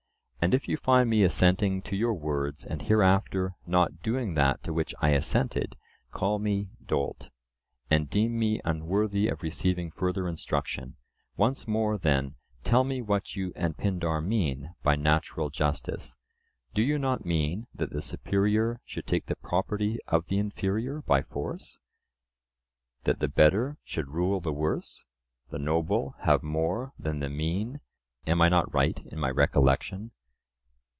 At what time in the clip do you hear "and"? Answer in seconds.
0.43-0.55, 2.65-2.81, 7.91-8.09, 13.55-13.77